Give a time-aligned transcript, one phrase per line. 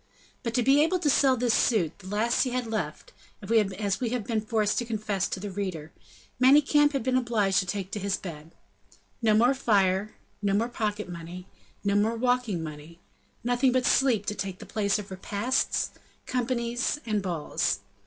[0.41, 3.13] But to be able to sell this suit, the last he had left,
[3.43, 5.91] as we have been forced to confess to the reader
[6.41, 8.55] Manicamp had been obliged to take to his bed.
[9.21, 11.45] No more fire, no more pocket money,
[11.83, 12.99] no more walking money,
[13.43, 15.91] nothing but sleep to take the place of repasts,
[16.25, 17.81] companies and balls.